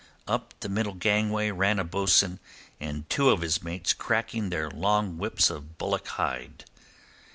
[0.27, 2.39] Up the middle gangway ran a bo'sun
[2.79, 6.65] and two of his mates cracking their long whips of bullock hide.